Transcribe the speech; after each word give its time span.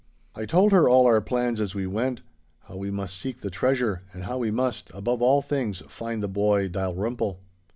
I 0.33 0.47
told 0.47 0.71
her 0.71 0.89
all 0.89 1.05
our 1.05 1.21
plans 1.21 1.61
as 1.61 1.75
we 1.75 1.85
went. 1.85 2.23
How 2.61 2.75
we 2.75 2.89
must 2.89 3.15
seek 3.15 3.41
the 3.41 3.51
treasure; 3.51 4.01
and 4.13 4.23
how 4.23 4.39
we 4.39 4.49
must, 4.49 4.89
above 4.95 5.21
all 5.21 5.43
things, 5.43 5.83
find 5.87 6.23
the 6.23 6.27
boy 6.27 6.69
Dalrymple. 6.69 7.39